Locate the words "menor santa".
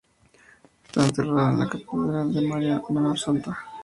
3.01-3.55